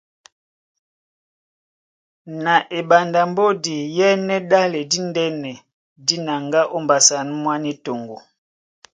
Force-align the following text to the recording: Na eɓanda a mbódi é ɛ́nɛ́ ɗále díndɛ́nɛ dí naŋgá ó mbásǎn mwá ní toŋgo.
Na 2.43 2.53
eɓanda 2.77 3.19
a 3.25 3.29
mbódi 3.31 3.75
é 4.05 4.07
ɛ́nɛ́ 4.15 4.39
ɗále 4.51 4.79
díndɛ́nɛ 4.91 5.51
dí 6.05 6.15
naŋgá 6.25 6.61
ó 6.75 6.77
mbásǎn 6.83 7.27
mwá 7.41 7.55
ní 7.63 7.71
toŋgo. 7.85 8.17